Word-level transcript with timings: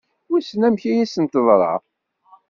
Wissen 0.29 0.65
amek 0.67 0.83
i 0.85 0.91
asent-teḍra? 1.03 1.73